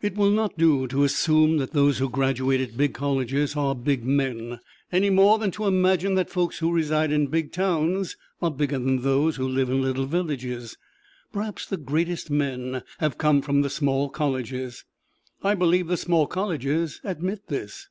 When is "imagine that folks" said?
5.66-6.60